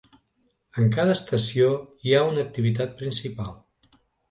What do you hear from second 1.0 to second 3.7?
estació hi ha una activitat principal.